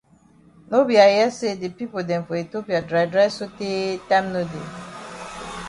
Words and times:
No 0.71 0.79
be 0.83 0.99
I 0.99 1.09
hear 1.17 1.29
say 1.39 1.53
the 1.53 1.69
pipo 1.69 2.01
dem 2.01 2.25
for 2.25 2.35
Ethiopia 2.35 2.81
dry 2.89 3.05
dry 3.05 3.27
so 3.37 3.45
tey 3.59 3.99
time 4.09 4.27
no 4.33 4.41
dey. 4.51 4.67